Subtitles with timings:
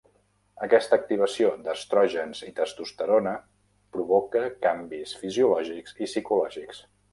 [0.67, 3.35] Aquesta activació d'estrògens i testosterona
[3.97, 6.85] provoca canvis fisiològics i psicològics.